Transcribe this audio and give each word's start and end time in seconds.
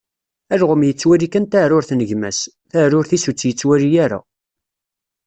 Alɣem 0.53 0.81
yettwali 0.85 1.27
kan 1.29 1.45
taɛrurt 1.45 1.91
n 1.93 2.05
gma-s, 2.09 2.39
taɛrurt-is 2.71 3.23
ur 3.29 3.35
tt-yettwali 3.35 3.89
ara. 4.05 4.19